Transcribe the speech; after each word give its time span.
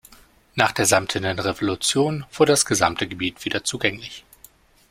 Nach 0.55 0.71
der 0.71 0.87
Samtenen 0.87 1.37
Revolution 1.37 2.25
wurde 2.33 2.53
das 2.53 2.65
gesamte 2.65 3.07
Gebiet 3.07 3.45
wieder 3.45 3.63
zugänglich. 3.63 4.25